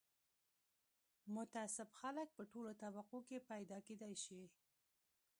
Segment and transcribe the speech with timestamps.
[1.37, 4.41] متعصب خلک په ټولو طبقو کې پیدا کېدای شي